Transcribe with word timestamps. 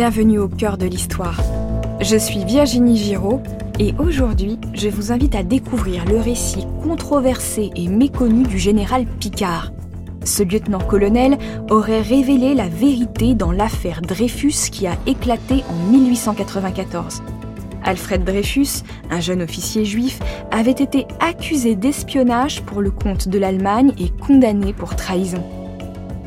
bienvenue 0.00 0.38
au 0.38 0.48
cœur 0.48 0.78
de 0.78 0.86
l'histoire. 0.86 1.42
Je 2.00 2.16
suis 2.16 2.42
Virginie 2.46 2.96
Giraud 2.96 3.42
et 3.78 3.92
aujourd'hui, 3.98 4.58
je 4.72 4.88
vous 4.88 5.12
invite 5.12 5.34
à 5.34 5.42
découvrir 5.42 6.06
le 6.06 6.18
récit 6.18 6.66
controversé 6.82 7.70
et 7.76 7.86
méconnu 7.86 8.44
du 8.44 8.58
général 8.58 9.04
Picard. 9.04 9.72
Ce 10.24 10.42
lieutenant-colonel 10.42 11.36
aurait 11.68 12.00
révélé 12.00 12.54
la 12.54 12.66
vérité 12.66 13.34
dans 13.34 13.52
l'affaire 13.52 14.00
Dreyfus 14.00 14.70
qui 14.72 14.86
a 14.86 14.96
éclaté 15.06 15.64
en 15.68 15.92
1894. 15.92 17.22
Alfred 17.84 18.24
Dreyfus, 18.24 18.82
un 19.10 19.20
jeune 19.20 19.42
officier 19.42 19.84
juif, 19.84 20.18
avait 20.50 20.70
été 20.70 21.06
accusé 21.20 21.74
d'espionnage 21.74 22.62
pour 22.62 22.80
le 22.80 22.90
compte 22.90 23.28
de 23.28 23.38
l'Allemagne 23.38 23.92
et 23.98 24.08
condamné 24.08 24.72
pour 24.72 24.96
trahison. 24.96 25.44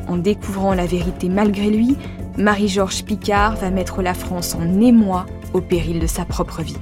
En 0.08 0.16
découvrant 0.16 0.74
la 0.74 0.86
vérité 0.86 1.28
malgré 1.28 1.70
lui, 1.70 1.96
Marie-Georges 2.36 3.04
Picard 3.04 3.56
va 3.56 3.70
mettre 3.70 4.02
la 4.02 4.14
France 4.14 4.54
en 4.54 4.80
émoi 4.80 5.26
au 5.52 5.60
péril 5.60 6.00
de 6.00 6.06
sa 6.06 6.24
propre 6.24 6.62
vie. 6.62 6.76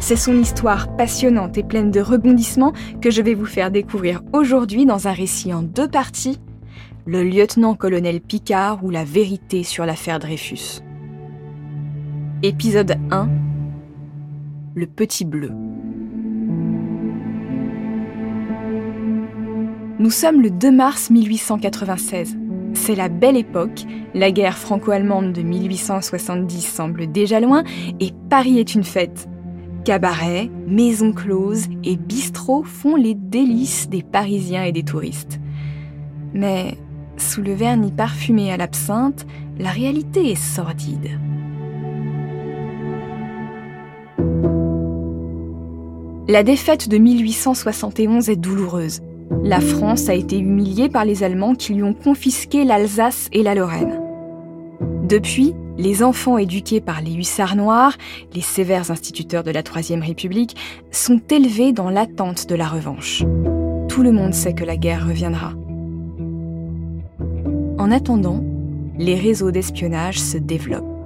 C'est 0.00 0.16
son 0.16 0.38
histoire 0.38 0.96
passionnante 0.96 1.58
et 1.58 1.62
pleine 1.62 1.90
de 1.90 2.00
rebondissements 2.00 2.72
que 3.00 3.10
je 3.10 3.20
vais 3.20 3.34
vous 3.34 3.46
faire 3.46 3.70
découvrir 3.70 4.22
aujourd'hui 4.32 4.86
dans 4.86 5.08
un 5.08 5.12
récit 5.12 5.52
en 5.52 5.62
deux 5.62 5.88
parties, 5.88 6.40
le 7.04 7.22
lieutenant-colonel 7.22 8.20
Picard 8.20 8.82
ou 8.84 8.90
la 8.90 9.04
vérité 9.04 9.62
sur 9.62 9.84
l'affaire 9.84 10.18
Dreyfus. 10.18 10.80
Épisode 12.42 12.96
1 13.10 13.28
Le 14.74 14.86
Petit 14.86 15.26
Bleu. 15.26 15.50
Nous 20.00 20.10
sommes 20.10 20.40
le 20.40 20.50
2 20.50 20.72
mars 20.72 21.10
1896. 21.10 22.38
C'est 22.72 22.94
la 22.94 23.10
belle 23.10 23.36
époque, 23.36 23.84
la 24.14 24.30
guerre 24.30 24.56
franco-allemande 24.56 25.34
de 25.34 25.42
1870 25.42 26.62
semble 26.62 27.12
déjà 27.12 27.38
loin 27.38 27.64
et 28.00 28.12
Paris 28.30 28.58
est 28.58 28.74
une 28.74 28.82
fête. 28.82 29.28
Cabarets, 29.84 30.48
maisons 30.66 31.12
closes 31.12 31.66
et 31.84 31.96
bistrots 31.96 32.62
font 32.64 32.96
les 32.96 33.14
délices 33.14 33.90
des 33.90 34.02
Parisiens 34.02 34.64
et 34.64 34.72
des 34.72 34.84
touristes. 34.84 35.38
Mais 36.32 36.78
sous 37.18 37.42
le 37.42 37.52
vernis 37.52 37.92
parfumé 37.92 38.50
à 38.50 38.56
l'absinthe, 38.56 39.26
la 39.58 39.68
réalité 39.68 40.30
est 40.30 40.42
sordide. 40.42 41.10
La 46.26 46.42
défaite 46.42 46.88
de 46.88 46.96
1871 46.96 48.30
est 48.30 48.36
douloureuse. 48.36 49.02
La 49.42 49.60
France 49.60 50.08
a 50.08 50.14
été 50.14 50.38
humiliée 50.38 50.88
par 50.88 51.04
les 51.04 51.22
Allemands 51.22 51.54
qui 51.54 51.74
lui 51.74 51.82
ont 51.82 51.94
confisqué 51.94 52.64
l'Alsace 52.64 53.28
et 53.32 53.42
la 53.42 53.54
Lorraine. 53.54 54.00
Depuis, 55.08 55.54
les 55.78 56.02
enfants 56.02 56.36
éduqués 56.36 56.80
par 56.80 57.00
les 57.00 57.14
hussards 57.14 57.56
noirs, 57.56 57.96
les 58.34 58.42
sévères 58.42 58.90
instituteurs 58.90 59.42
de 59.42 59.50
la 59.50 59.62
Troisième 59.62 60.02
République, 60.02 60.56
sont 60.90 61.20
élevés 61.30 61.72
dans 61.72 61.90
l'attente 61.90 62.48
de 62.48 62.54
la 62.54 62.68
revanche. 62.68 63.24
Tout 63.88 64.02
le 64.02 64.12
monde 64.12 64.34
sait 64.34 64.54
que 64.54 64.64
la 64.64 64.76
guerre 64.76 65.06
reviendra. 65.06 65.52
En 67.78 67.90
attendant, 67.90 68.44
les 68.98 69.14
réseaux 69.14 69.50
d'espionnage 69.50 70.20
se 70.20 70.36
développent. 70.36 70.99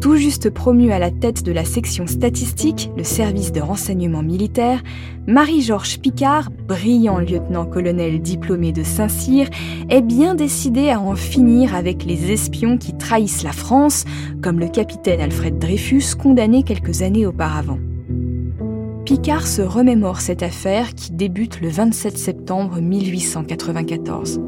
Tout 0.00 0.16
juste 0.16 0.48
promu 0.48 0.92
à 0.92 0.98
la 0.98 1.10
tête 1.10 1.42
de 1.42 1.52
la 1.52 1.66
section 1.66 2.06
statistique, 2.06 2.90
le 2.96 3.04
service 3.04 3.52
de 3.52 3.60
renseignement 3.60 4.22
militaire, 4.22 4.82
Marie-Georges 5.26 5.98
Picard, 6.00 6.50
brillant 6.50 7.18
lieutenant-colonel 7.18 8.22
diplômé 8.22 8.72
de 8.72 8.82
Saint-Cyr, 8.82 9.48
est 9.90 10.00
bien 10.00 10.34
décidé 10.34 10.88
à 10.88 11.00
en 11.00 11.14
finir 11.16 11.74
avec 11.74 12.06
les 12.06 12.32
espions 12.32 12.78
qui 12.78 12.96
trahissent 12.96 13.42
la 13.42 13.52
France, 13.52 14.06
comme 14.42 14.58
le 14.58 14.68
capitaine 14.68 15.20
Alfred 15.20 15.58
Dreyfus 15.58 16.14
condamné 16.18 16.62
quelques 16.62 17.02
années 17.02 17.26
auparavant. 17.26 17.78
Picard 19.04 19.46
se 19.46 19.60
remémore 19.60 20.22
cette 20.22 20.42
affaire 20.42 20.94
qui 20.94 21.12
débute 21.12 21.60
le 21.60 21.68
27 21.68 22.16
septembre 22.16 22.80
1894. 22.80 24.40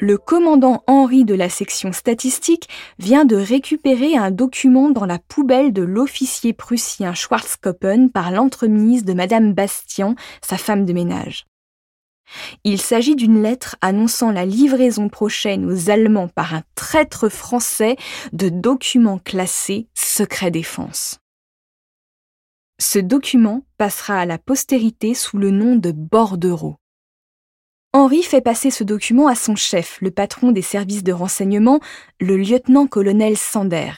Le 0.00 0.16
commandant 0.16 0.82
Henri 0.86 1.24
de 1.24 1.34
la 1.34 1.50
section 1.50 1.92
statistique 1.92 2.68
vient 2.98 3.26
de 3.26 3.36
récupérer 3.36 4.16
un 4.16 4.30
document 4.30 4.88
dans 4.88 5.04
la 5.04 5.18
poubelle 5.18 5.72
de 5.72 5.82
l'officier 5.82 6.52
prussien 6.54 7.12
Schwarzkoppen 7.12 8.08
par 8.08 8.30
l'entremise 8.30 9.04
de 9.04 9.12
Madame 9.12 9.52
Bastian, 9.52 10.14
sa 10.42 10.56
femme 10.56 10.86
de 10.86 10.94
ménage. 10.94 11.46
Il 12.64 12.80
s'agit 12.80 13.16
d'une 13.16 13.42
lettre 13.42 13.76
annonçant 13.80 14.30
la 14.30 14.46
livraison 14.46 15.08
prochaine 15.08 15.70
aux 15.70 15.90
Allemands 15.90 16.28
par 16.28 16.54
un 16.54 16.62
traître 16.74 17.28
français 17.28 17.96
de 18.32 18.48
documents 18.48 19.18
classés 19.18 19.88
secret 19.94 20.50
défense. 20.50 21.18
Ce 22.78 22.98
document 22.98 23.66
passera 23.76 24.20
à 24.20 24.26
la 24.26 24.38
postérité 24.38 25.12
sous 25.12 25.36
le 25.36 25.50
nom 25.50 25.76
de 25.76 25.92
bordereau. 25.92 26.76
Henri 27.92 28.22
fait 28.22 28.40
passer 28.40 28.70
ce 28.70 28.84
document 28.84 29.26
à 29.26 29.34
son 29.34 29.56
chef, 29.56 29.98
le 30.00 30.12
patron 30.12 30.52
des 30.52 30.62
services 30.62 31.02
de 31.02 31.12
renseignement, 31.12 31.80
le 32.20 32.36
lieutenant-colonel 32.36 33.36
Sander. 33.36 33.90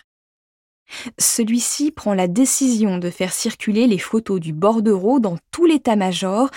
Celui-ci 1.19 1.91
prend 1.91 2.15
la 2.15 2.27
décision 2.27 2.97
de 2.97 3.11
faire 3.11 3.35
circuler 3.35 3.87
les 3.87 3.99
photos 3.99 4.41
du 4.41 4.55
bordereau 4.55 5.21
dans 5.21 5.37
tout 5.51 5.67
l'état-major, 5.67 6.49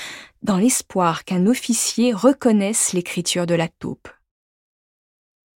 dans 0.43 0.55
l'espoir 0.55 1.25
qu'un 1.25 1.45
officier 1.45 2.13
reconnaisse 2.13 2.93
l'écriture 2.93 3.45
de 3.45 3.55
la 3.55 3.67
taupe. 3.67 4.07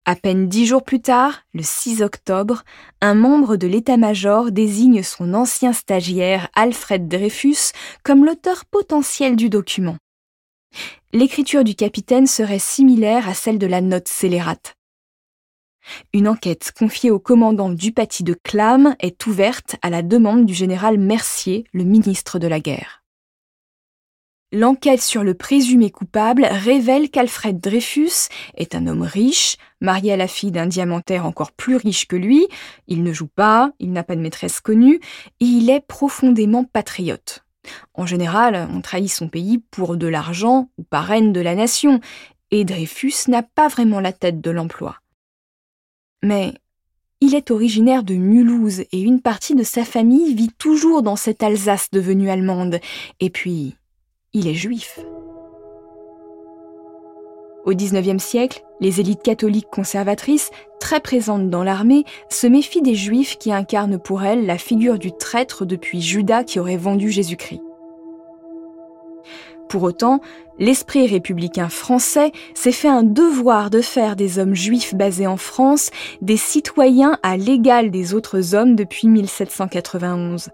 À 0.06 0.16
peine 0.16 0.48
dix 0.48 0.66
jours 0.66 0.84
plus 0.84 1.02
tard, 1.02 1.44
le 1.54 1.62
6 1.62 2.02
octobre, 2.02 2.64
un 3.02 3.14
membre 3.14 3.56
de 3.56 3.68
l'état-major 3.68 4.52
désigne 4.52 5.04
son 5.04 5.36
ancien 5.36 5.74
stagiaire 5.74 6.50
Alfred 6.56 7.08
Dreyfus 7.08 7.72
comme 8.04 8.26
l'auteur 8.26 8.66
potentiel 8.66 9.36
du 9.36 9.50
document 9.50 9.98
l'écriture 11.18 11.64
du 11.64 11.74
capitaine 11.74 12.28
serait 12.28 12.60
similaire 12.60 13.28
à 13.28 13.34
celle 13.34 13.58
de 13.58 13.68
la 13.68 13.82
note 13.82 14.08
scélérate. 14.08 14.76
Une 16.14 16.28
enquête 16.28 16.72
confiée 16.78 17.12
au 17.12 17.20
commandant 17.20 17.70
Dupaty 17.70 18.24
de 18.24 18.36
Clam 18.44 18.96
est 19.00 19.26
ouverte 19.26 19.78
à 19.82 19.90
la 19.90 20.02
demande 20.02 20.46
du 20.46 20.54
général 20.54 20.98
Mercier, 20.98 21.64
le 21.74 21.86
ministre 21.86 22.40
de 22.40 22.48
la 22.48 22.60
guerre. 22.60 23.04
L'enquête 24.54 25.02
sur 25.02 25.24
le 25.24 25.34
présumé 25.34 25.90
coupable 25.90 26.48
révèle 26.50 27.10
qu'Alfred 27.10 27.60
Dreyfus 27.60 28.30
est 28.56 28.76
un 28.76 28.88
homme 28.88 29.02
riche, 29.02 29.58
marié 29.82 30.14
à 30.14 30.18
la 30.18 30.28
fille 30.28 30.52
d'un 30.52 30.68
diamantaire 30.68 31.26
encore 31.26 31.52
plus 31.52 31.76
riche 31.78 32.08
que 32.08 32.16
lui, 32.16 32.48
il 32.88 33.04
ne 33.04 33.12
joue 33.12 33.28
pas, 33.28 33.72
il 33.80 33.92
n'a 33.92 34.04
pas 34.04 34.16
de 34.16 34.22
maîtresse 34.22 34.62
connue, 34.62 35.02
et 35.40 35.46
il 35.46 35.70
est 35.70 35.86
profondément 35.86 36.64
patriote. 36.64 37.47
En 37.94 38.06
général, 38.06 38.68
on 38.74 38.82
trahit 38.82 39.10
son 39.10 39.28
pays 39.28 39.60
pour 39.72 39.98
de 39.98 40.08
l'argent 40.08 40.70
ou 40.78 40.84
par 40.84 41.12
haine 41.12 41.34
de 41.34 41.42
la 41.42 41.56
nation, 41.56 42.00
et 42.52 42.64
Dreyfus 42.64 43.30
n'a 43.30 43.44
pas 43.44 43.68
vraiment 43.68 44.00
la 44.00 44.14
tête 44.14 44.42
de 44.42 44.52
l'emploi. 44.52 44.98
Mais 46.24 46.54
il 47.20 47.36
est 47.36 47.52
originaire 47.52 48.04
de 48.04 48.14
Mulhouse 48.14 48.82
et 48.92 49.02
une 49.02 49.22
partie 49.22 49.56
de 49.56 49.64
sa 49.64 49.84
famille 49.84 50.36
vit 50.36 50.52
toujours 50.58 51.02
dans 51.02 51.16
cette 51.16 51.44
Alsace 51.44 51.90
devenue 51.92 52.30
allemande, 52.30 52.80
et 53.20 53.30
puis 53.30 53.76
il 54.34 54.48
est 54.48 54.54
juif. 54.54 55.00
Au 57.66 57.74
XIXe 57.74 58.24
siècle, 58.24 58.64
les 58.80 59.02
élites 59.02 59.24
catholiques 59.24 59.70
conservatrices, 59.70 60.52
très 60.80 61.02
présentes 61.02 61.50
dans 61.50 61.64
l'armée, 61.64 62.06
se 62.30 62.48
méfient 62.48 62.82
des 62.82 62.96
juifs 62.96 63.38
qui 63.38 63.52
incarnent 63.52 64.00
pour 64.00 64.24
elles 64.24 64.46
la 64.46 64.58
figure 64.58 64.98
du 64.98 65.12
traître 65.12 65.66
depuis 65.66 66.02
Judas 66.02 66.46
qui 66.46 66.60
aurait 66.60 66.78
vendu 66.78 67.12
Jésus-Christ. 67.12 67.62
Pour 69.70 69.84
autant, 69.84 70.22
l'esprit 70.60 71.08
républicain 71.08 71.70
français 71.70 72.32
s'est 72.54 72.72
fait 72.72 72.88
un 72.88 73.04
devoir 73.04 73.70
de 73.70 73.82
faire 73.82 74.16
des 74.16 74.40
hommes 74.40 74.56
juifs 74.56 74.96
basés 74.96 75.28
en 75.28 75.38
France 75.38 75.90
des 76.22 76.38
citoyens 76.38 77.18
à 77.22 77.38
l'égal 77.38 77.92
des 77.92 78.14
autres 78.14 78.56
hommes 78.56 78.76
depuis 78.76 79.08
1791. 79.08 80.50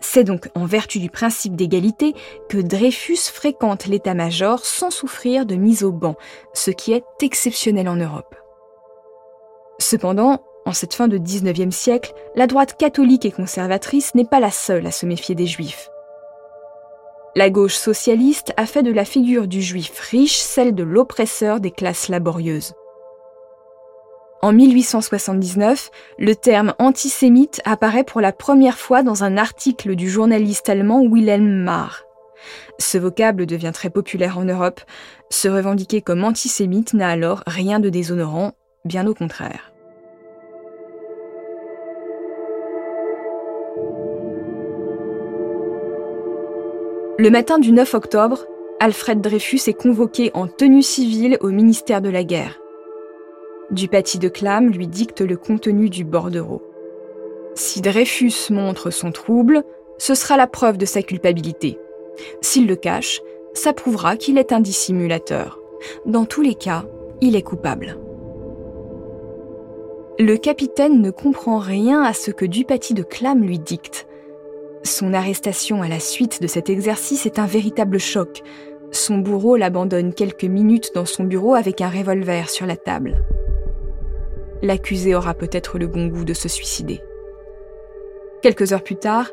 C'est 0.00 0.24
donc 0.24 0.48
en 0.54 0.66
vertu 0.66 0.98
du 0.98 1.10
principe 1.10 1.56
d'égalité 1.56 2.14
que 2.48 2.58
Dreyfus 2.58 3.30
fréquente 3.32 3.86
l'état-major 3.86 4.64
sans 4.64 4.90
souffrir 4.90 5.46
de 5.46 5.54
mise 5.54 5.82
au 5.82 5.92
banc, 5.92 6.16
ce 6.52 6.70
qui 6.70 6.92
est 6.92 7.04
exceptionnel 7.22 7.88
en 7.88 7.96
Europe. 7.96 8.34
Cependant, 9.78 10.42
en 10.64 10.72
cette 10.72 10.94
fin 10.94 11.08
de 11.08 11.18
19e 11.18 11.70
siècle, 11.70 12.12
la 12.36 12.46
droite 12.46 12.76
catholique 12.76 13.24
et 13.24 13.32
conservatrice 13.32 14.14
n'est 14.14 14.26
pas 14.26 14.40
la 14.40 14.50
seule 14.50 14.86
à 14.86 14.90
se 14.90 15.06
méfier 15.06 15.34
des 15.34 15.46
juifs. 15.46 15.91
La 17.34 17.48
gauche 17.48 17.76
socialiste 17.76 18.52
a 18.58 18.66
fait 18.66 18.82
de 18.82 18.92
la 18.92 19.06
figure 19.06 19.48
du 19.48 19.62
juif 19.62 19.98
riche 20.10 20.36
celle 20.36 20.74
de 20.74 20.82
l'oppresseur 20.82 21.60
des 21.60 21.70
classes 21.70 22.08
laborieuses. 22.08 22.74
En 24.42 24.52
1879, 24.52 25.90
le 26.18 26.34
terme 26.34 26.74
antisémite 26.78 27.62
apparaît 27.64 28.04
pour 28.04 28.20
la 28.20 28.32
première 28.32 28.76
fois 28.76 29.02
dans 29.02 29.24
un 29.24 29.38
article 29.38 29.94
du 29.94 30.10
journaliste 30.10 30.68
allemand 30.68 31.00
Wilhelm 31.00 31.62
Marr. 31.62 32.04
Ce 32.78 32.98
vocable 32.98 33.46
devient 33.46 33.70
très 33.72 33.88
populaire 33.88 34.36
en 34.36 34.44
Europe. 34.44 34.82
Se 35.30 35.48
revendiquer 35.48 36.02
comme 36.02 36.24
antisémite 36.24 36.92
n'a 36.92 37.08
alors 37.08 37.44
rien 37.46 37.80
de 37.80 37.88
déshonorant, 37.88 38.52
bien 38.84 39.06
au 39.06 39.14
contraire. 39.14 39.71
Le 47.18 47.28
matin 47.28 47.58
du 47.58 47.72
9 47.72 47.92
octobre, 47.92 48.46
Alfred 48.80 49.20
Dreyfus 49.20 49.60
est 49.66 49.74
convoqué 49.74 50.30
en 50.32 50.48
tenue 50.48 50.82
civile 50.82 51.36
au 51.42 51.48
ministère 51.48 52.00
de 52.00 52.08
la 52.08 52.24
Guerre. 52.24 52.58
Dupaty 53.70 54.18
de 54.18 54.28
Clam 54.28 54.70
lui 54.70 54.86
dicte 54.86 55.20
le 55.20 55.36
contenu 55.36 55.90
du 55.90 56.04
bordereau. 56.04 56.62
Si 57.54 57.82
Dreyfus 57.82 58.50
montre 58.50 58.90
son 58.90 59.12
trouble, 59.12 59.62
ce 59.98 60.14
sera 60.14 60.38
la 60.38 60.46
preuve 60.46 60.78
de 60.78 60.86
sa 60.86 61.02
culpabilité. 61.02 61.78
S'il 62.40 62.66
le 62.66 62.76
cache, 62.76 63.20
ça 63.52 63.74
prouvera 63.74 64.16
qu'il 64.16 64.38
est 64.38 64.52
un 64.52 64.60
dissimulateur. 64.60 65.60
Dans 66.06 66.24
tous 66.24 66.40
les 66.40 66.54
cas, 66.54 66.86
il 67.20 67.36
est 67.36 67.42
coupable. 67.42 67.98
Le 70.18 70.36
capitaine 70.36 71.02
ne 71.02 71.10
comprend 71.10 71.58
rien 71.58 72.02
à 72.02 72.14
ce 72.14 72.30
que 72.30 72.46
Dupaty 72.46 72.94
de 72.94 73.02
Clam 73.02 73.42
lui 73.42 73.58
dicte. 73.58 74.06
Son 74.84 75.14
arrestation 75.14 75.82
à 75.82 75.88
la 75.88 76.00
suite 76.00 76.42
de 76.42 76.48
cet 76.48 76.68
exercice 76.68 77.24
est 77.24 77.38
un 77.38 77.46
véritable 77.46 77.98
choc. 77.98 78.42
Son 78.90 79.18
bourreau 79.18 79.56
l'abandonne 79.56 80.12
quelques 80.12 80.44
minutes 80.44 80.90
dans 80.94 81.04
son 81.04 81.24
bureau 81.24 81.54
avec 81.54 81.80
un 81.80 81.88
revolver 81.88 82.50
sur 82.50 82.66
la 82.66 82.76
table. 82.76 83.24
L'accusé 84.60 85.14
aura 85.14 85.34
peut-être 85.34 85.78
le 85.78 85.86
bon 85.86 86.08
goût 86.08 86.24
de 86.24 86.34
se 86.34 86.48
suicider. 86.48 87.00
Quelques 88.42 88.72
heures 88.72 88.82
plus 88.82 88.96
tard, 88.96 89.30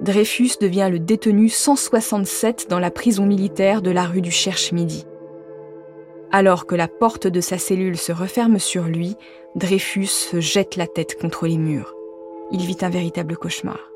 Dreyfus 0.00 0.52
devient 0.60 0.88
le 0.90 0.98
détenu 0.98 1.48
167 1.50 2.68
dans 2.70 2.78
la 2.78 2.90
prison 2.90 3.26
militaire 3.26 3.82
de 3.82 3.90
la 3.90 4.04
rue 4.04 4.22
du 4.22 4.30
Cherche-Midi. 4.30 5.06
Alors 6.30 6.66
que 6.66 6.74
la 6.74 6.88
porte 6.88 7.26
de 7.26 7.40
sa 7.40 7.58
cellule 7.58 7.96
se 7.96 8.12
referme 8.12 8.58
sur 8.58 8.84
lui, 8.84 9.16
Dreyfus 9.54 10.06
se 10.06 10.40
jette 10.40 10.76
la 10.76 10.86
tête 10.86 11.20
contre 11.20 11.46
les 11.46 11.58
murs. 11.58 11.94
Il 12.52 12.60
vit 12.60 12.78
un 12.82 12.90
véritable 12.90 13.36
cauchemar. 13.36 13.90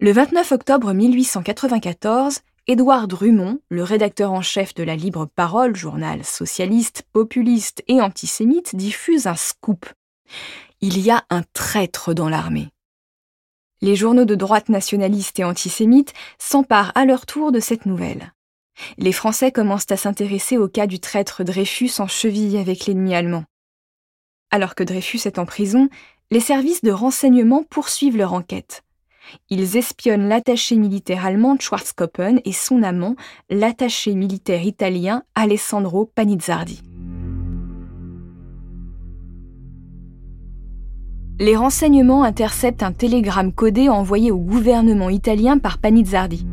Le 0.00 0.12
29 0.12 0.52
octobre 0.52 0.92
1894, 0.92 2.40
Édouard 2.66 3.08
Drummond, 3.08 3.60
le 3.68 3.82
rédacteur 3.82 4.32
en 4.32 4.42
chef 4.42 4.74
de 4.74 4.82
la 4.82 4.96
Libre 4.96 5.26
Parole, 5.26 5.76
journal 5.76 6.24
socialiste, 6.24 7.04
populiste 7.12 7.82
et 7.88 8.00
antisémite, 8.00 8.76
diffuse 8.76 9.26
un 9.26 9.36
scoop. 9.36 9.86
Il 10.80 10.98
y 10.98 11.10
a 11.10 11.24
un 11.30 11.42
traître 11.54 12.14
dans 12.14 12.28
l'armée 12.28 12.68
les 13.84 13.96
journaux 13.96 14.24
de 14.24 14.34
droite 14.34 14.70
nationalistes 14.70 15.38
et 15.38 15.44
antisémites 15.44 16.14
s'emparent 16.38 16.92
à 16.94 17.04
leur 17.04 17.26
tour 17.26 17.52
de 17.52 17.60
cette 17.60 17.84
nouvelle. 17.84 18.32
Les 18.96 19.12
Français 19.12 19.52
commencent 19.52 19.90
à 19.90 19.98
s'intéresser 19.98 20.56
au 20.56 20.68
cas 20.68 20.86
du 20.86 21.00
traître 21.00 21.44
Dreyfus 21.44 21.90
en 21.98 22.08
cheville 22.08 22.56
avec 22.56 22.86
l'ennemi 22.86 23.14
allemand. 23.14 23.44
Alors 24.50 24.74
que 24.74 24.84
Dreyfus 24.84 25.20
est 25.26 25.38
en 25.38 25.44
prison, 25.44 25.90
les 26.30 26.40
services 26.40 26.82
de 26.82 26.92
renseignement 26.92 27.62
poursuivent 27.62 28.16
leur 28.16 28.32
enquête. 28.32 28.83
Ils 29.50 29.76
espionnent 29.76 30.28
l'attaché 30.28 30.76
militaire 30.76 31.26
allemand 31.26 31.56
Schwarzkoppen 31.58 32.40
et 32.44 32.52
son 32.52 32.82
amant, 32.82 33.16
l'attaché 33.50 34.14
militaire 34.14 34.64
italien 34.64 35.22
Alessandro 35.34 36.10
Panizzardi. 36.14 36.82
les 41.40 41.56
renseignements 41.56 42.22
interceptent 42.22 42.82
un 42.82 42.92
télégramme 42.92 43.52
codé 43.52 43.88
envoyé 43.88 44.30
au 44.30 44.38
gouvernement 44.38 45.10
italien 45.10 45.58
par 45.58 45.78
Panizzardi. 45.78 46.46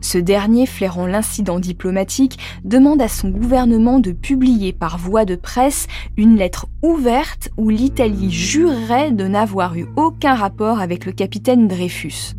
Ce 0.00 0.18
dernier, 0.18 0.66
flairant 0.66 1.06
l'incident 1.06 1.58
diplomatique, 1.58 2.38
demande 2.64 3.02
à 3.02 3.08
son 3.08 3.30
gouvernement 3.30 3.98
de 3.98 4.12
publier 4.12 4.72
par 4.72 4.98
voie 4.98 5.24
de 5.24 5.36
presse 5.36 5.86
une 6.16 6.36
lettre 6.36 6.66
ouverte 6.82 7.50
où 7.56 7.68
l'Italie 7.68 8.30
jurerait 8.30 9.12
de 9.12 9.26
n'avoir 9.26 9.76
eu 9.76 9.86
aucun 9.96 10.34
rapport 10.34 10.80
avec 10.80 11.06
le 11.06 11.12
capitaine 11.12 11.68
Dreyfus. 11.68 12.34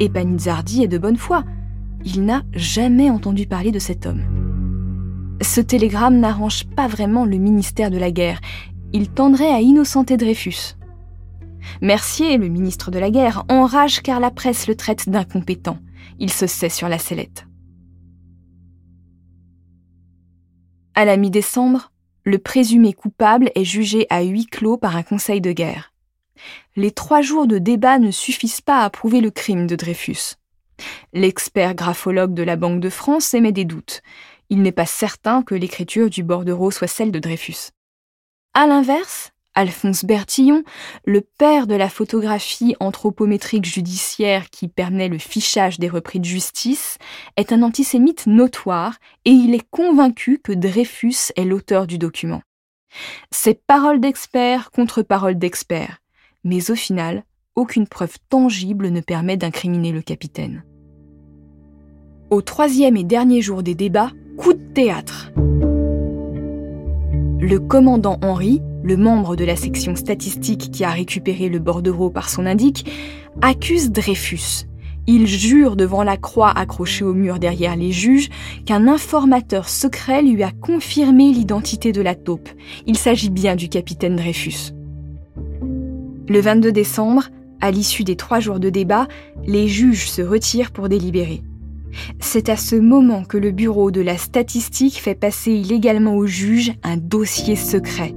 Et 0.00 0.08
Panizzardi 0.08 0.82
est 0.82 0.88
de 0.88 0.98
bonne 0.98 1.16
foi. 1.16 1.44
Il 2.04 2.24
n'a 2.24 2.42
jamais 2.52 3.10
entendu 3.10 3.46
parler 3.46 3.72
de 3.72 3.78
cet 3.78 4.06
homme. 4.06 4.22
Ce 5.40 5.60
télégramme 5.60 6.20
n'arrange 6.20 6.64
pas 6.64 6.86
vraiment 6.86 7.24
le 7.24 7.38
ministère 7.38 7.90
de 7.90 7.98
la 7.98 8.10
Guerre 8.10 8.40
il 8.94 9.08
tendrait 9.08 9.50
à 9.50 9.60
innocenter 9.60 10.16
Dreyfus. 10.16 10.76
Mercier, 11.82 12.36
le 12.38 12.48
ministre 12.48 12.92
de 12.92 13.00
la 13.00 13.10
Guerre, 13.10 13.44
enrage 13.48 14.02
car 14.02 14.20
la 14.20 14.30
presse 14.30 14.68
le 14.68 14.76
traite 14.76 15.08
d'incompétent. 15.08 15.78
Il 16.18 16.30
se 16.30 16.46
sait 16.46 16.68
sur 16.68 16.88
la 16.88 16.98
sellette. 16.98 17.46
À 20.94 21.04
la 21.04 21.16
mi-décembre, 21.16 21.92
le 22.24 22.38
présumé 22.38 22.92
coupable 22.92 23.50
est 23.54 23.64
jugé 23.64 24.06
à 24.10 24.22
huis 24.22 24.46
clos 24.46 24.78
par 24.78 24.96
un 24.96 25.02
conseil 25.02 25.40
de 25.40 25.52
guerre. 25.52 25.92
Les 26.76 26.90
trois 26.90 27.20
jours 27.20 27.46
de 27.46 27.58
débat 27.58 27.98
ne 27.98 28.10
suffisent 28.10 28.60
pas 28.60 28.82
à 28.82 28.90
prouver 28.90 29.20
le 29.20 29.30
crime 29.30 29.66
de 29.66 29.76
Dreyfus. 29.76 30.36
L'expert 31.12 31.74
graphologue 31.74 32.34
de 32.34 32.42
la 32.42 32.56
Banque 32.56 32.80
de 32.80 32.90
France 32.90 33.34
émet 33.34 33.52
des 33.52 33.64
doutes. 33.64 34.02
Il 34.50 34.62
n'est 34.62 34.72
pas 34.72 34.86
certain 34.86 35.42
que 35.42 35.54
l'écriture 35.54 36.10
du 36.10 36.22
bordereau 36.22 36.70
soit 36.70 36.88
celle 36.88 37.12
de 37.12 37.18
Dreyfus. 37.18 37.70
À 38.54 38.66
l'inverse, 38.66 39.32
Alphonse 39.54 40.04
Bertillon, 40.04 40.64
le 41.04 41.20
père 41.20 41.66
de 41.66 41.74
la 41.74 41.88
photographie 41.88 42.74
anthropométrique 42.80 43.64
judiciaire 43.64 44.50
qui 44.50 44.68
permet 44.68 45.08
le 45.08 45.18
fichage 45.18 45.78
des 45.78 45.88
repris 45.88 46.20
de 46.20 46.24
justice, 46.24 46.98
est 47.36 47.52
un 47.52 47.62
antisémite 47.62 48.26
notoire 48.26 48.96
et 49.24 49.30
il 49.30 49.54
est 49.54 49.66
convaincu 49.70 50.40
que 50.42 50.52
Dreyfus 50.52 51.32
est 51.36 51.44
l'auteur 51.44 51.86
du 51.86 51.98
document. 51.98 52.42
C'est 53.30 53.60
parole 53.66 54.00
d'expert 54.00 54.70
contre 54.70 55.02
parole 55.02 55.38
d'expert, 55.38 56.00
mais 56.42 56.70
au 56.70 56.74
final, 56.74 57.24
aucune 57.54 57.86
preuve 57.86 58.16
tangible 58.28 58.88
ne 58.88 59.00
permet 59.00 59.36
d'incriminer 59.36 59.92
le 59.92 60.02
capitaine. 60.02 60.64
Au 62.30 62.42
troisième 62.42 62.96
et 62.96 63.04
dernier 63.04 63.42
jour 63.42 63.62
des 63.62 63.74
débats, 63.74 64.10
coup 64.36 64.54
de 64.54 64.72
théâtre 64.74 65.30
le 67.44 67.60
commandant 67.60 68.18
Henri, 68.22 68.62
le 68.82 68.96
membre 68.96 69.36
de 69.36 69.44
la 69.44 69.54
section 69.54 69.94
statistique 69.96 70.70
qui 70.70 70.82
a 70.82 70.90
récupéré 70.90 71.50
le 71.50 71.58
bordereau 71.58 72.08
par 72.08 72.30
son 72.30 72.46
indique, 72.46 72.90
accuse 73.42 73.90
Dreyfus. 73.90 74.66
Il 75.06 75.26
jure 75.26 75.76
devant 75.76 76.02
la 76.02 76.16
croix 76.16 76.50
accrochée 76.50 77.04
au 77.04 77.12
mur 77.12 77.38
derrière 77.38 77.76
les 77.76 77.92
juges 77.92 78.30
qu'un 78.64 78.88
informateur 78.88 79.68
secret 79.68 80.22
lui 80.22 80.42
a 80.42 80.50
confirmé 80.50 81.30
l'identité 81.32 81.92
de 81.92 82.00
la 82.00 82.14
taupe. 82.14 82.48
Il 82.86 82.96
s'agit 82.96 83.28
bien 83.28 83.56
du 83.56 83.68
capitaine 83.68 84.16
Dreyfus. 84.16 84.72
Le 86.26 86.40
22 86.40 86.72
décembre, 86.72 87.24
à 87.60 87.70
l'issue 87.70 88.04
des 88.04 88.16
trois 88.16 88.40
jours 88.40 88.58
de 88.58 88.70
débat, 88.70 89.06
les 89.46 89.68
juges 89.68 90.08
se 90.08 90.22
retirent 90.22 90.70
pour 90.70 90.88
délibérer. 90.88 91.42
C'est 92.20 92.48
à 92.48 92.56
ce 92.56 92.76
moment 92.76 93.24
que 93.24 93.38
le 93.38 93.50
bureau 93.50 93.90
de 93.90 94.00
la 94.00 94.16
statistique 94.16 95.00
fait 95.00 95.14
passer 95.14 95.52
illégalement 95.52 96.16
au 96.16 96.26
juge 96.26 96.72
un 96.82 96.96
dossier 96.96 97.56
secret. 97.56 98.14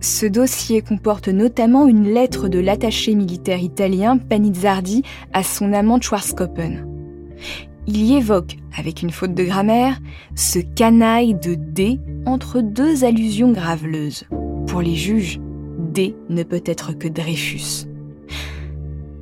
Ce 0.00 0.26
dossier 0.26 0.80
comporte 0.80 1.28
notamment 1.28 1.86
une 1.86 2.12
lettre 2.12 2.48
de 2.48 2.58
l'attaché 2.58 3.14
militaire 3.14 3.60
italien 3.60 4.16
Panizzardi 4.16 5.02
à 5.32 5.42
son 5.42 5.72
amant 5.72 6.00
Schwarzkoppen. 6.00 6.86
Il 7.86 8.02
y 8.02 8.16
évoque, 8.16 8.56
avec 8.76 9.02
une 9.02 9.10
faute 9.10 9.34
de 9.34 9.44
grammaire, 9.44 9.98
ce 10.34 10.58
canaille 10.58 11.34
de 11.34 11.54
D 11.54 11.98
entre 12.26 12.60
deux 12.60 13.04
allusions 13.04 13.52
graveleuses. 13.52 14.24
Pour 14.66 14.82
les 14.82 14.94
juges, 14.94 15.40
D 15.78 16.14
ne 16.28 16.42
peut 16.42 16.62
être 16.66 16.92
que 16.92 17.08
Dreyfus. 17.08 17.86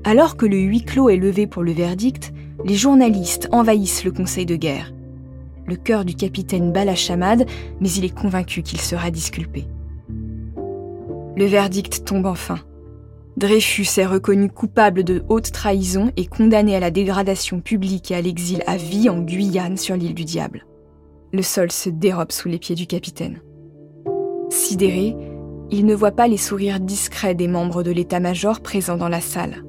Alors 0.05 0.37
que 0.37 0.47
le 0.47 0.59
huis 0.59 0.85
clos 0.85 1.09
est 1.09 1.17
levé 1.17 1.47
pour 1.47 1.63
le 1.63 1.73
verdict, 1.73 2.33
les 2.67 2.75
journalistes 2.75 3.49
envahissent 3.53 4.05
le 4.05 4.11
conseil 4.11 4.45
de 4.45 4.57
guerre. 4.57 4.93
Le 5.67 5.77
cœur 5.77 6.05
du 6.05 6.17
capitaine 6.17 6.73
bat 6.73 6.85
la 6.85 6.97
chamade, 6.97 7.47
mais 7.81 7.91
il 7.91 8.05
est 8.05 8.15
convaincu 8.15 8.63
qu'il 8.63 8.81
sera 8.81 9.13
disculpé. 9.13 9.67
Le 11.37 11.45
verdict 11.45 12.05
tombe 12.05 12.27
enfin. 12.27 12.59
Dreyfus 13.37 14.01
est 14.01 14.07
reconnu 14.07 14.49
coupable 14.51 15.05
de 15.05 15.23
haute 15.29 15.53
trahison 15.53 16.11
et 16.17 16.27
condamné 16.27 16.75
à 16.75 16.81
la 16.81 16.91
dégradation 16.91 17.61
publique 17.61 18.11
et 18.11 18.17
à 18.17 18.21
l'exil 18.21 18.65
à 18.67 18.77
vie 18.77 19.09
en 19.11 19.21
Guyane 19.21 19.77
sur 19.77 19.95
l'île 19.95 20.15
du 20.15 20.25
Diable. 20.25 20.67
Le 21.33 21.43
sol 21.43 21.71
se 21.71 21.89
dérobe 21.89 22.33
sous 22.33 22.49
les 22.49 22.59
pieds 22.59 22.75
du 22.75 22.89
capitaine. 22.89 23.43
Sidéré, 24.49 25.15
il 25.71 25.87
ne 25.87 25.95
voit 25.95 26.13
pas 26.13 26.27
les 26.27 26.37
sourires 26.37 26.81
discrets 26.81 27.35
des 27.35 27.49
membres 27.49 27.85
de 27.85 27.93
l'état-major 27.93 28.61
présents 28.61 28.97
dans 28.97 29.09
la 29.09 29.21
salle. 29.21 29.66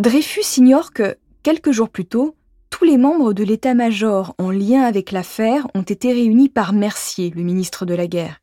Dreyfus 0.00 0.56
ignore 0.56 0.94
que, 0.94 1.18
quelques 1.42 1.72
jours 1.72 1.90
plus 1.90 2.06
tôt, 2.06 2.34
Tous 2.70 2.84
les 2.84 2.96
membres 2.96 3.34
de 3.34 3.44
l'état-major 3.44 4.34
en 4.38 4.50
lien 4.50 4.82
avec 4.84 5.12
l'affaire 5.12 5.66
ont 5.74 5.82
été 5.82 6.10
réunis 6.12 6.48
par 6.48 6.72
Mercier, 6.72 7.30
le 7.36 7.42
ministre 7.42 7.84
de 7.84 7.92
la 7.92 8.06
Guerre. 8.06 8.40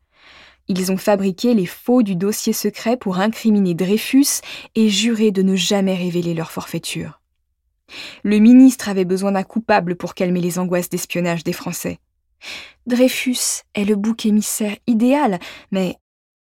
Ils 0.67 0.91
ont 0.91 0.97
fabriqué 0.97 1.55
les 1.55 1.65
faux 1.65 2.03
du 2.03 2.15
dossier 2.15 2.53
secret 2.53 2.95
pour 2.97 3.17
incriminer 3.17 3.73
Dreyfus 3.73 4.41
et 4.75 4.89
jurer 4.89 5.31
de 5.31 5.41
ne 5.41 5.55
jamais 5.55 5.95
révéler 5.95 6.35
leur 6.35 6.51
forfaiture. 6.51 7.21
Le 8.23 8.37
ministre 8.37 8.89
avait 8.89 9.05
besoin 9.05 9.31
d'un 9.31 9.43
coupable 9.43 9.95
pour 9.95 10.13
calmer 10.13 10.41
les 10.41 10.59
angoisses 10.59 10.89
d'espionnage 10.89 11.43
des 11.43 11.53
Français. 11.53 11.97
Dreyfus 12.85 13.63
est 13.73 13.85
le 13.85 13.95
bouc 13.95 14.27
émissaire 14.27 14.75
idéal, 14.85 15.39
mais 15.71 15.95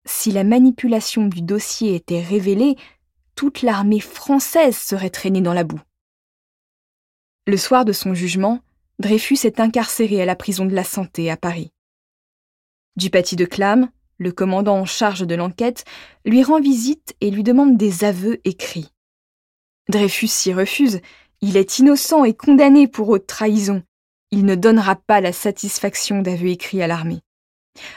si 0.05 0.33
la 0.33 0.45
manipulation 0.45 1.27
du 1.27 1.41
dossier 1.41 1.95
était 1.95 2.21
révélée, 2.21 2.77
toute 3.38 3.62
l'armée 3.62 4.00
française 4.00 4.76
serait 4.76 5.11
traînée 5.11 5.40
dans 5.40 5.54
la 5.54 5.62
boue. 5.62 5.80
Le 7.47 7.57
soir 7.57 7.85
de 7.85 7.92
son 7.92 8.12
jugement, 8.12 8.59
Dreyfus 8.99 9.38
est 9.45 9.61
incarcéré 9.61 10.21
à 10.21 10.25
la 10.25 10.35
prison 10.35 10.66
de 10.66 10.75
la 10.75 10.83
Santé 10.83 11.30
à 11.30 11.37
Paris. 11.37 11.71
Dupaty 12.97 13.37
de 13.37 13.45
Clam, 13.45 13.90
le 14.16 14.33
commandant 14.33 14.80
en 14.80 14.87
charge 14.87 15.25
de 15.25 15.37
l'enquête, 15.37 15.85
lui 16.25 16.42
rend 16.42 16.61
visite 16.61 17.14
et 17.21 17.30
lui 17.30 17.45
demande 17.45 17.76
des 17.76 18.02
aveux 18.02 18.40
écrits. 18.42 18.92
Dreyfus 19.88 20.26
s'y 20.26 20.52
refuse, 20.52 21.00
il 21.40 21.57
est 21.57 21.78
innocent 21.78 22.25
et 22.25 22.35
condamné 22.35 22.88
pour 22.88 23.09
haute 23.09 23.28
trahison. 23.28 23.85
Il 24.33 24.47
ne 24.47 24.57
donnera 24.57 24.97
pas 24.97 25.21
la 25.21 25.33
satisfaction 25.33 26.23
d'aveux 26.23 26.49
écrits 26.49 26.83
à 26.83 26.88
l'armée. 26.88 27.21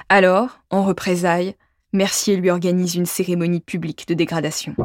Alors, 0.08 0.60
en 0.70 0.84
représailles, 0.84 1.56
Mercier 1.94 2.36
lui 2.36 2.52
organise 2.52 2.94
une 2.94 3.08
cérémonie 3.08 3.60
publique 3.60 4.08
de 4.08 4.14
dégradation. 4.14 4.76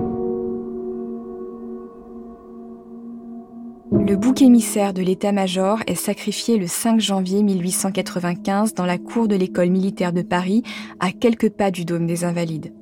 Le 3.92 4.16
bouc 4.16 4.42
émissaire 4.42 4.92
de 4.92 5.02
l'état-major 5.02 5.78
est 5.86 5.94
sacrifié 5.94 6.56
le 6.56 6.66
5 6.66 6.98
janvier 6.98 7.44
1895 7.44 8.74
dans 8.74 8.84
la 8.84 8.98
cour 8.98 9.28
de 9.28 9.36
l'école 9.36 9.70
militaire 9.70 10.12
de 10.12 10.22
Paris, 10.22 10.64
à 10.98 11.12
quelques 11.12 11.50
pas 11.50 11.70
du 11.70 11.84
dôme 11.84 12.06
des 12.06 12.24
Invalides. 12.24 12.72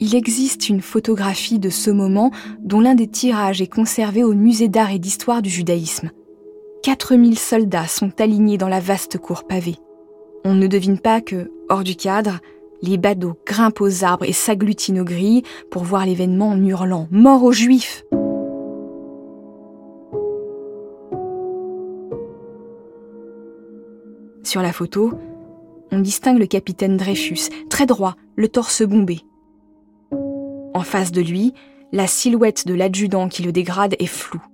Il 0.00 0.14
existe 0.14 0.68
une 0.68 0.82
photographie 0.82 1.58
de 1.58 1.70
ce 1.70 1.90
moment 1.90 2.30
dont 2.60 2.80
l'un 2.80 2.94
des 2.94 3.08
tirages 3.08 3.62
est 3.62 3.72
conservé 3.72 4.22
au 4.22 4.34
musée 4.34 4.68
d'art 4.68 4.90
et 4.90 4.98
d'histoire 4.98 5.40
du 5.40 5.48
judaïsme. 5.48 6.10
4000 6.82 7.38
soldats 7.38 7.86
sont 7.86 8.12
alignés 8.20 8.58
dans 8.58 8.68
la 8.68 8.80
vaste 8.80 9.16
cour 9.16 9.46
pavée. 9.46 9.76
On 10.44 10.54
ne 10.54 10.66
devine 10.66 10.98
pas 10.98 11.22
que, 11.22 11.50
hors 11.70 11.82
du 11.82 11.96
cadre, 11.96 12.40
les 12.82 12.98
badauds 12.98 13.38
grimpent 13.46 13.80
aux 13.80 14.04
arbres 14.04 14.26
et 14.26 14.32
s'agglutinent 14.32 15.00
aux 15.00 15.04
grilles 15.04 15.44
pour 15.70 15.84
voir 15.84 16.04
l'événement 16.04 16.50
en 16.50 16.62
hurlant 16.62 17.08
Mort 17.10 17.42
aux 17.42 17.52
Juifs 17.52 18.03
Sur 24.54 24.62
la 24.62 24.72
photo, 24.72 25.10
on 25.90 25.98
distingue 25.98 26.38
le 26.38 26.46
capitaine 26.46 26.96
Dreyfus, 26.96 27.48
très 27.68 27.86
droit, 27.86 28.14
le 28.36 28.46
torse 28.46 28.84
bombé. 28.84 29.22
En 30.74 30.82
face 30.82 31.10
de 31.10 31.20
lui, 31.20 31.54
la 31.90 32.06
silhouette 32.06 32.64
de 32.64 32.72
l'adjudant 32.72 33.28
qui 33.28 33.42
le 33.42 33.50
dégrade 33.50 33.96
est 33.98 34.06
floue. 34.06 34.44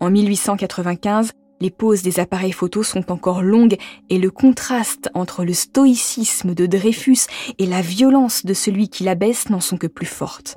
En 0.00 0.10
1895, 0.10 1.30
les 1.60 1.70
poses 1.70 2.02
des 2.02 2.18
appareils 2.18 2.50
photos 2.50 2.88
sont 2.88 3.12
encore 3.12 3.42
longues 3.42 3.76
et 4.10 4.18
le 4.18 4.32
contraste 4.32 5.08
entre 5.14 5.44
le 5.44 5.52
stoïcisme 5.52 6.52
de 6.52 6.66
Dreyfus 6.66 7.28
et 7.60 7.66
la 7.66 7.80
violence 7.80 8.44
de 8.44 8.54
celui 8.54 8.88
qui 8.88 9.04
l'abaisse 9.04 9.50
n'en 9.50 9.60
sont 9.60 9.76
que 9.76 9.86
plus 9.86 10.04
fortes. 10.04 10.56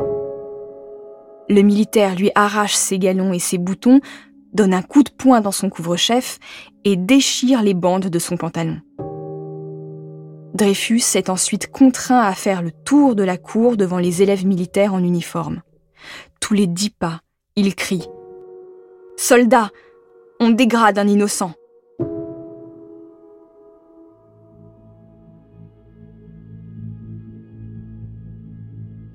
Le 1.50 1.62
militaire 1.62 2.16
lui 2.16 2.32
arrache 2.34 2.76
ses 2.76 2.98
galons 2.98 3.32
et 3.32 3.40
ses 3.40 3.60
boutons, 3.60 4.02
donne 4.60 4.74
un 4.74 4.82
coup 4.82 5.04
de 5.04 5.10
poing 5.10 5.40
dans 5.40 5.54
son 5.54 5.70
couvre-chef 5.70 6.38
et 6.84 6.98
déchire 6.98 7.64
les 7.64 7.74
bandes 7.74 8.08
de 8.08 8.20
son 8.20 8.36
pantalon. 8.36 8.82
Dreyfus 10.54 11.16
est 11.16 11.30
ensuite 11.30 11.72
contraint 11.72 12.20
à 12.20 12.34
faire 12.34 12.62
le 12.62 12.72
tour 12.72 13.16
de 13.16 13.24
la 13.24 13.38
cour 13.38 13.78
devant 13.78 14.00
les 14.00 14.22
élèves 14.22 14.46
militaires 14.46 14.94
en 14.94 15.02
uniforme. 15.02 15.62
Tous 16.42 16.54
les 16.54 16.68
dix 16.68 16.90
pas, 16.90 17.22
il 17.56 17.74
crie⁇ 17.74 18.00
Soldats, 19.16 19.70
on 20.42 20.50
dégrade 20.50 21.00
un 21.00 21.08
innocent. 21.08 21.54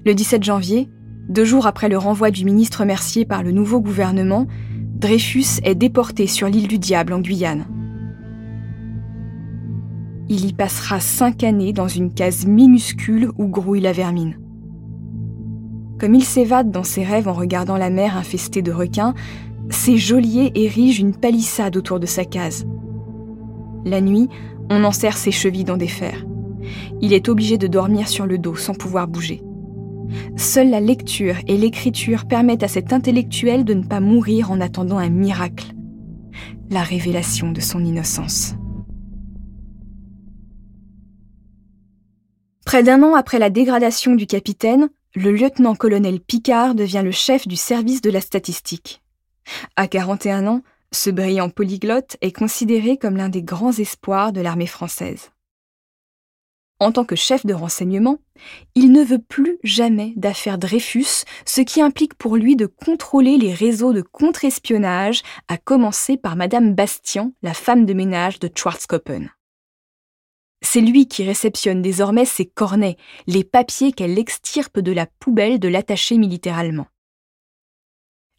Le 0.07 0.15
17 0.15 0.43
janvier, 0.43 0.89
deux 1.29 1.45
jours 1.45 1.67
après 1.67 1.91
le 1.91 1.99
renvoi 1.99 2.31
du 2.31 2.47
ministre 2.47 2.87
Mercier 2.87 3.27
par 3.27 3.43
le 3.43 3.51
nouveau 3.51 3.83
gouvernement, 3.83 4.47
Dreyfus 4.95 5.61
est 5.65 5.75
déporté 5.75 6.29
sur 6.29 6.49
l'île 6.49 6.69
du 6.69 6.79
Diable 6.79 7.13
en 7.13 7.21
Guyane. 7.21 7.67
Il 10.29 10.47
y 10.47 10.53
passera 10.53 11.01
cinq 11.01 11.43
années 11.43 11.73
dans 11.73 11.89
une 11.89 12.15
case 12.15 12.47
minuscule 12.47 13.31
où 13.37 13.49
grouille 13.49 13.81
la 13.81 13.93
vermine. 13.93 14.39
Comme 15.99 16.15
il 16.15 16.25
s'évade 16.25 16.71
dans 16.71 16.85
ses 16.85 17.03
rêves 17.05 17.29
en 17.29 17.33
regardant 17.33 17.77
la 17.77 17.91
mer 17.91 18.17
infestée 18.17 18.63
de 18.63 18.73
requins, 18.73 19.15
ses 19.69 19.97
geôliers 19.97 20.53
érigent 20.55 21.01
une 21.01 21.17
palissade 21.17 21.77
autour 21.77 21.99
de 21.99 22.07
sa 22.07 22.25
case. 22.25 22.65
La 23.85 24.01
nuit, 24.01 24.29
on 24.71 24.85
enserre 24.85 25.17
ses 25.17 25.33
chevilles 25.33 25.65
dans 25.65 25.77
des 25.77 25.89
fers. 25.89 26.25
Il 27.03 27.13
est 27.13 27.29
obligé 27.29 27.59
de 27.59 27.67
dormir 27.67 28.09
sur 28.09 28.27
le 28.27 28.39
dos 28.39 28.55
sans 28.55 28.75
pouvoir 28.75 29.09
bouger. 29.09 29.43
Seule 30.37 30.71
la 30.71 30.81
lecture 30.81 31.37
et 31.47 31.57
l'écriture 31.57 32.27
permettent 32.27 32.63
à 32.63 32.69
cet 32.69 32.93
intellectuel 32.93 33.65
de 33.65 33.75
ne 33.75 33.85
pas 33.85 34.01
mourir 34.01 34.51
en 34.51 34.61
attendant 34.61 34.99
un 34.99 35.11
miracle, 35.11 35.73
la 36.71 36.83
révélation 36.83 37.53
de 37.53 37.61
son 37.61 37.85
innocence. 37.85 38.55
Près 42.65 42.83
d'un 42.83 43.03
an 43.03 43.15
après 43.15 43.39
la 43.39 43.51
dégradation 43.51 44.15
du 44.15 44.27
capitaine, 44.27 44.89
le 45.15 45.31
lieutenant-colonel 45.31 46.19
Picard 46.21 46.75
devient 46.75 47.03
le 47.05 47.13
chef 47.13 47.47
du 47.47 47.57
service 47.57 48.01
de 48.01 48.11
la 48.11 48.21
statistique. 48.21 49.03
À 49.77 49.87
41 49.87 50.47
ans, 50.47 50.63
ce 50.91 51.11
brillant 51.11 51.51
polyglotte 51.51 52.17
est 52.21 52.33
considéré 52.33 52.97
comme 52.97 53.17
l'un 53.17 53.29
des 53.29 53.43
grands 53.43 53.73
espoirs 53.73 54.33
de 54.33 54.41
l'armée 54.41 54.67
française. 54.67 55.31
En 56.85 56.93
tant 56.93 57.07
que 57.07 57.17
chef 57.17 57.47
de 57.47 57.55
renseignement, 57.55 58.19
il 58.75 58.93
ne 58.93 59.03
veut 59.03 59.19
plus 59.19 59.57
jamais 59.65 60.13
d'affaires 60.17 60.59
Dreyfus, 60.59 61.25
ce 61.47 61.63
qui 61.63 61.81
implique 61.81 62.13
pour 62.13 62.37
lui 62.37 62.57
de 62.57 62.67
contrôler 62.67 63.39
les 63.39 63.55
réseaux 63.55 63.95
de 63.95 64.03
contre-espionnage, 64.03 65.23
à 65.49 65.57
commencer 65.57 66.19
par 66.19 66.37
Madame 66.37 66.75
Bastian, 66.75 67.33
la 67.43 67.55
femme 67.55 67.87
de 67.87 67.95
ménage 67.95 68.39
de 68.39 68.51
Schwarzkoppen. 68.55 69.31
C'est 70.61 70.83
lui 70.83 71.09
qui 71.09 71.25
réceptionne 71.25 71.81
désormais 71.81 72.27
ses 72.27 72.45
cornets, 72.45 72.99
les 73.27 73.45
papiers 73.45 73.93
qu'elle 73.93 74.19
extirpe 74.19 74.79
de 74.79 74.93
la 74.93 75.07
poubelle 75.07 75.59
de 75.59 75.69
l'attaché 75.69 76.19
militaire 76.19 76.59
allemand. 76.59 76.89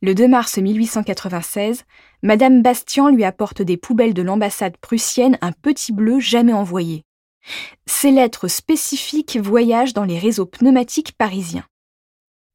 Le 0.03 0.13
2 0.13 0.27
mars 0.27 0.59
1896, 0.59 1.83
Madame 2.21 2.61
Bastian 2.61 3.09
lui 3.09 3.23
apporte 3.23 3.63
des 3.63 3.77
poubelles 3.77 4.13
de 4.13 4.21
l'ambassade 4.21 4.77
prussienne 4.77 5.39
un 5.41 5.51
petit 5.51 5.91
bleu 5.91 6.19
jamais 6.19 6.53
envoyé. 6.53 7.05
Ces 7.85 8.11
lettres 8.11 8.47
spécifiques 8.47 9.37
voyagent 9.37 9.93
dans 9.93 10.03
les 10.03 10.19
réseaux 10.19 10.45
pneumatiques 10.45 11.13
parisiens. 11.17 11.65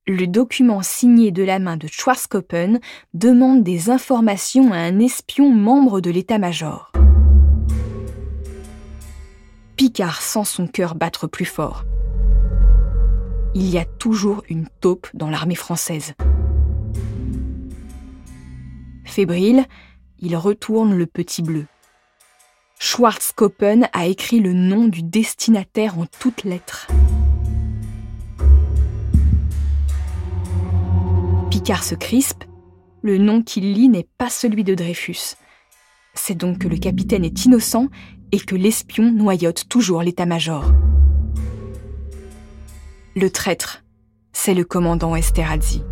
Le 0.07 0.27
document 0.27 0.83
signé 0.83 1.31
de 1.31 1.43
la 1.43 1.59
main 1.59 1.77
de 1.77 1.87
Schwarzkoppen 1.87 2.81
demande 3.15 3.63
des 3.63 3.91
informations 3.91 4.73
à 4.73 4.79
un 4.79 4.99
espion 4.99 5.51
membre 5.51 6.01
de 6.01 6.11
l'état-major. 6.11 6.93
Picard 9.77 10.21
sent 10.21 10.45
son 10.45 10.67
cœur 10.67 10.95
battre 10.95 11.27
plus 11.27 11.45
fort. 11.45 11.85
Il 13.55 13.69
y 13.69 13.79
a 13.79 13.85
toujours 13.85 14.43
une 14.49 14.69
taupe 14.81 15.09
dans 15.15 15.31
l'armée 15.31 15.55
française. 15.55 16.15
Fébrile, 19.05 19.65
il 20.19 20.37
retourne 20.37 20.95
le 20.95 21.07
petit 21.07 21.43
bleu. 21.43 21.67
Schwarzkoppen 22.83 23.89
a 23.93 24.07
écrit 24.07 24.41
le 24.41 24.55
nom 24.55 24.89
du 24.89 25.03
destinataire 25.03 25.99
en 25.99 26.07
toutes 26.07 26.45
lettres. 26.45 26.89
Picard 31.51 31.85
se 31.85 31.95
crispe. 31.95 32.45
Le 33.03 33.19
nom 33.19 33.43
qu'il 33.43 33.75
lit 33.75 33.91
n'est 33.91 34.09
pas 34.17 34.31
celui 34.31 34.65
de 34.65 34.75
Dreyfus. 34.75 35.37
C'est 36.15 36.35
donc 36.35 36.61
que 36.61 36.69
le 36.69 36.79
capitaine 36.79 37.23
est 37.23 37.45
innocent 37.45 37.89
et 38.33 38.41
que 38.41 38.57
l'espion 38.57 39.13
noyote 39.13 39.69
toujours 39.69 40.03
l'état-major. 40.03 40.73
Le 43.15 43.29
traître, 43.29 43.85
c'est 44.33 44.55
le 44.55 44.65
commandant 44.65 45.15
Esterhazy. 45.15 45.83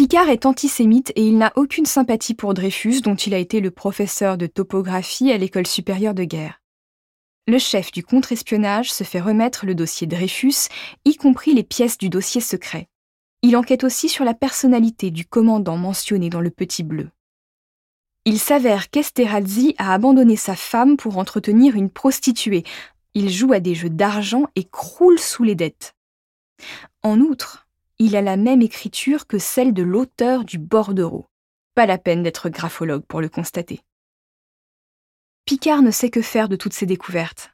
Picard 0.00 0.30
est 0.30 0.46
antisémite 0.46 1.12
et 1.14 1.26
il 1.26 1.36
n'a 1.36 1.52
aucune 1.56 1.84
sympathie 1.84 2.32
pour 2.32 2.54
Dreyfus, 2.54 3.02
dont 3.02 3.16
il 3.16 3.34
a 3.34 3.38
été 3.38 3.60
le 3.60 3.70
professeur 3.70 4.38
de 4.38 4.46
topographie 4.46 5.30
à 5.30 5.36
l'école 5.36 5.66
supérieure 5.66 6.14
de 6.14 6.24
guerre. 6.24 6.62
Le 7.46 7.58
chef 7.58 7.92
du 7.92 8.02
contre-espionnage 8.02 8.90
se 8.90 9.04
fait 9.04 9.20
remettre 9.20 9.66
le 9.66 9.74
dossier 9.74 10.06
Dreyfus, 10.06 10.70
y 11.04 11.16
compris 11.16 11.52
les 11.52 11.64
pièces 11.64 11.98
du 11.98 12.08
dossier 12.08 12.40
secret. 12.40 12.88
il 13.42 13.58
enquête 13.58 13.84
aussi 13.84 14.08
sur 14.08 14.24
la 14.24 14.32
personnalité 14.32 15.10
du 15.10 15.26
commandant 15.26 15.76
mentionné 15.76 16.30
dans 16.30 16.40
le 16.40 16.48
Petit 16.48 16.82
Bleu. 16.82 17.10
Il 18.24 18.38
s'avère 18.38 18.88
qu'Esterhazy 18.88 19.74
a 19.76 19.92
abandonné 19.92 20.36
sa 20.36 20.56
femme 20.56 20.96
pour 20.96 21.18
entretenir 21.18 21.76
une 21.76 21.90
prostituée. 21.90 22.64
Il 23.12 23.28
joue 23.28 23.52
à 23.52 23.60
des 23.60 23.74
jeux 23.74 23.90
d'argent 23.90 24.46
et 24.56 24.64
croule 24.64 25.18
sous 25.18 25.42
les 25.42 25.56
dettes. 25.56 25.94
En 27.02 27.20
outre, 27.20 27.66
il 28.00 28.16
a 28.16 28.22
la 28.22 28.36
même 28.36 28.62
écriture 28.62 29.28
que 29.28 29.38
celle 29.38 29.72
de 29.72 29.84
l'auteur 29.84 30.44
du 30.44 30.58
bordereau. 30.58 31.26
Pas 31.76 31.86
la 31.86 31.98
peine 31.98 32.24
d'être 32.24 32.48
graphologue 32.48 33.04
pour 33.04 33.20
le 33.20 33.28
constater. 33.28 33.80
Picard 35.44 35.82
ne 35.82 35.92
sait 35.92 36.10
que 36.10 36.22
faire 36.22 36.48
de 36.48 36.56
toutes 36.56 36.74
ces 36.74 36.86
découvertes. 36.86 37.52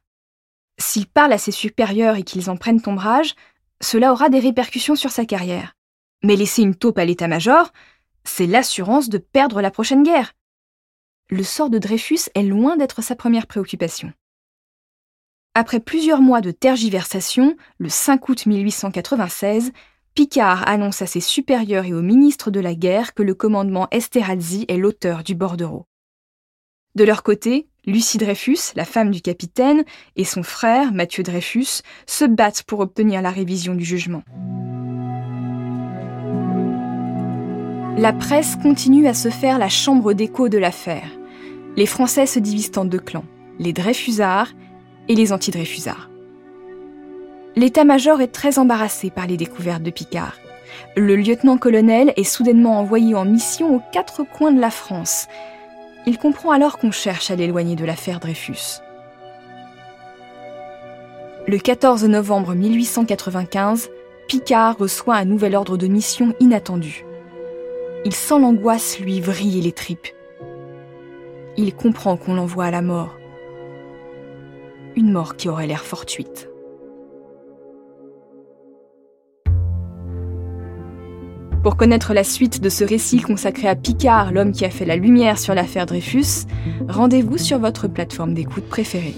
S'il 0.78 1.06
parle 1.06 1.34
à 1.34 1.38
ses 1.38 1.52
supérieurs 1.52 2.16
et 2.16 2.22
qu'ils 2.22 2.48
en 2.48 2.56
prennent 2.56 2.82
ombrage, 2.86 3.34
cela 3.82 4.12
aura 4.12 4.30
des 4.30 4.40
répercussions 4.40 4.96
sur 4.96 5.10
sa 5.10 5.26
carrière. 5.26 5.74
Mais 6.24 6.36
laisser 6.36 6.62
une 6.62 6.74
taupe 6.74 6.98
à 6.98 7.04
l'état-major, 7.04 7.70
c'est 8.24 8.46
l'assurance 8.46 9.10
de 9.10 9.18
perdre 9.18 9.60
la 9.60 9.70
prochaine 9.70 10.02
guerre 10.02 10.32
le 11.28 11.42
sort 11.42 11.70
de 11.70 11.78
Dreyfus 11.78 12.30
est 12.34 12.42
loin 12.42 12.76
d'être 12.76 13.02
sa 13.02 13.16
première 13.16 13.46
préoccupation. 13.46 14.12
Après 15.54 15.80
plusieurs 15.80 16.20
mois 16.20 16.40
de 16.40 16.50
tergiversation, 16.50 17.56
le 17.78 17.88
5 17.88 18.28
août 18.28 18.46
1896, 18.46 19.72
Picard 20.16 20.66
annonce 20.66 21.02
à 21.02 21.06
ses 21.06 21.20
supérieurs 21.20 21.84
et 21.84 21.92
au 21.92 22.00
ministre 22.00 22.50
de 22.50 22.58
la 22.58 22.74
guerre 22.74 23.12
que 23.12 23.22
le 23.22 23.34
commandement 23.34 23.86
Esterhazy 23.90 24.64
est 24.66 24.78
l'auteur 24.78 25.22
du 25.22 25.34
bordereau. 25.34 25.84
De 26.94 27.04
leur 27.04 27.22
côté, 27.22 27.68
Lucie 27.84 28.16
Dreyfus, 28.16 28.72
la 28.76 28.86
femme 28.86 29.10
du 29.10 29.20
capitaine, 29.20 29.84
et 30.16 30.24
son 30.24 30.42
frère, 30.42 30.94
Mathieu 30.94 31.22
Dreyfus, 31.22 31.82
se 32.06 32.24
battent 32.24 32.62
pour 32.62 32.80
obtenir 32.80 33.20
la 33.20 33.28
révision 33.28 33.74
du 33.74 33.84
jugement. 33.84 34.22
La 37.98 38.14
presse 38.14 38.56
continue 38.56 39.06
à 39.08 39.12
se 39.12 39.28
faire 39.28 39.58
la 39.58 39.68
chambre 39.68 40.14
d'écho 40.14 40.48
de 40.48 40.56
l'affaire. 40.56 41.10
Les 41.76 41.84
Français 41.84 42.24
se 42.24 42.38
divisent 42.38 42.72
en 42.76 42.86
deux 42.86 43.00
clans, 43.00 43.26
les 43.58 43.74
Dreyfusards 43.74 44.54
et 45.08 45.14
les 45.14 45.34
anti-Dreyfusards. 45.34 46.08
L'état-major 47.56 48.20
est 48.20 48.32
très 48.32 48.58
embarrassé 48.58 49.10
par 49.10 49.26
les 49.26 49.36
découvertes 49.36 49.82
de 49.82 49.90
Picard. 49.90 50.36
Le 50.96 51.16
lieutenant-colonel 51.16 52.12
est 52.16 52.24
soudainement 52.24 52.78
envoyé 52.78 53.14
en 53.14 53.24
mission 53.24 53.74
aux 53.74 53.82
quatre 53.92 54.22
coins 54.24 54.52
de 54.52 54.60
la 54.60 54.70
France. 54.70 55.26
Il 56.06 56.18
comprend 56.18 56.50
alors 56.50 56.78
qu'on 56.78 56.90
cherche 56.90 57.30
à 57.30 57.36
l'éloigner 57.36 57.76
de 57.76 57.84
l'affaire 57.84 58.20
Dreyfus. 58.20 58.80
Le 61.48 61.58
14 61.58 62.04
novembre 62.04 62.54
1895, 62.54 63.90
Picard 64.28 64.76
reçoit 64.78 65.16
un 65.16 65.24
nouvel 65.24 65.54
ordre 65.54 65.76
de 65.76 65.86
mission 65.86 66.34
inattendu 66.40 67.06
il 68.06 68.14
sent 68.14 68.38
l'angoisse 68.38 69.00
lui 69.00 69.20
vriller 69.20 69.60
les 69.60 69.72
tripes. 69.72 70.06
Il 71.56 71.74
comprend 71.74 72.16
qu'on 72.16 72.36
l'envoie 72.36 72.66
à 72.66 72.70
la 72.70 72.80
mort. 72.80 73.18
Une 74.94 75.10
mort 75.10 75.34
qui 75.34 75.48
aurait 75.48 75.66
l'air 75.66 75.84
fortuite. 75.84 76.48
Pour 81.66 81.76
connaître 81.76 82.14
la 82.14 82.22
suite 82.22 82.60
de 82.60 82.68
ce 82.68 82.84
récit 82.84 83.18
consacré 83.20 83.66
à 83.66 83.74
Picard, 83.74 84.30
l'homme 84.30 84.52
qui 84.52 84.64
a 84.64 84.70
fait 84.70 84.84
la 84.84 84.94
lumière 84.94 85.36
sur 85.36 85.52
l'affaire 85.52 85.84
Dreyfus, 85.84 86.46
rendez-vous 86.88 87.38
sur 87.38 87.58
votre 87.58 87.88
plateforme 87.88 88.34
d'écoute 88.34 88.68
préférée. 88.68 89.16